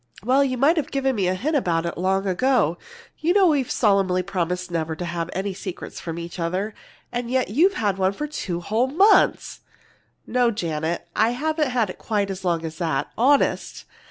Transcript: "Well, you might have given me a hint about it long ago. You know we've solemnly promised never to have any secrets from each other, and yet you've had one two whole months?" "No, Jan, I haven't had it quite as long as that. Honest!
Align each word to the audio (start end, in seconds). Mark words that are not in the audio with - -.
"Well, 0.25 0.43
you 0.43 0.57
might 0.57 0.77
have 0.77 0.89
given 0.89 1.15
me 1.15 1.27
a 1.27 1.35
hint 1.35 1.55
about 1.55 1.85
it 1.85 1.95
long 1.95 2.25
ago. 2.25 2.79
You 3.19 3.33
know 3.35 3.45
we've 3.45 3.69
solemnly 3.69 4.23
promised 4.23 4.71
never 4.71 4.95
to 4.95 5.05
have 5.05 5.29
any 5.31 5.53
secrets 5.53 5.99
from 5.99 6.17
each 6.17 6.39
other, 6.39 6.73
and 7.11 7.29
yet 7.29 7.49
you've 7.49 7.75
had 7.75 7.99
one 7.99 8.11
two 8.31 8.61
whole 8.61 8.87
months?" 8.87 9.59
"No, 10.25 10.49
Jan, 10.49 10.97
I 11.15 11.29
haven't 11.33 11.69
had 11.69 11.91
it 11.91 11.99
quite 11.99 12.31
as 12.31 12.43
long 12.43 12.65
as 12.65 12.79
that. 12.79 13.11
Honest! 13.15 13.85